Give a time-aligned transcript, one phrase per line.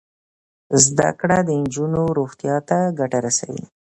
[0.85, 3.63] زده کړه د نجونو روغتیا ته ګټه رسوي.